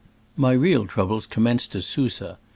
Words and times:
'* 0.23 0.25
My 0.35 0.53
real 0.53 0.87
troubles 0.87 1.27
commenced 1.27 1.75
at 1.75 1.83
Susa. 1.83 2.39